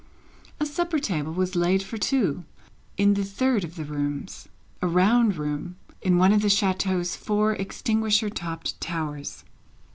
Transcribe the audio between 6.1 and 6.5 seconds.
one of the